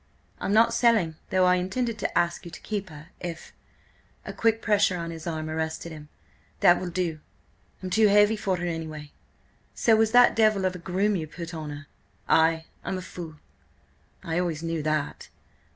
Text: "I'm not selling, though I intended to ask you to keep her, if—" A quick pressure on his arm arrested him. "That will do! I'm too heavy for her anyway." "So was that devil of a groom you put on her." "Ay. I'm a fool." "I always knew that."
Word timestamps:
"I'm 0.39 0.51
not 0.51 0.73
selling, 0.73 1.17
though 1.29 1.45
I 1.45 1.57
intended 1.57 1.99
to 1.99 2.17
ask 2.17 2.43
you 2.43 2.49
to 2.49 2.59
keep 2.61 2.89
her, 2.89 3.09
if—" 3.19 3.53
A 4.25 4.33
quick 4.33 4.59
pressure 4.59 4.97
on 4.97 5.11
his 5.11 5.27
arm 5.27 5.47
arrested 5.47 5.91
him. 5.91 6.09
"That 6.61 6.79
will 6.79 6.89
do! 6.89 7.19
I'm 7.83 7.91
too 7.91 8.07
heavy 8.07 8.35
for 8.35 8.57
her 8.57 8.65
anyway." 8.65 9.11
"So 9.75 9.95
was 9.95 10.11
that 10.11 10.35
devil 10.35 10.65
of 10.65 10.73
a 10.75 10.79
groom 10.79 11.15
you 11.15 11.27
put 11.27 11.53
on 11.53 11.69
her." 11.69 11.85
"Ay. 12.27 12.65
I'm 12.83 12.97
a 12.97 13.01
fool." 13.03 13.35
"I 14.23 14.39
always 14.39 14.63
knew 14.63 14.81
that." 14.81 15.29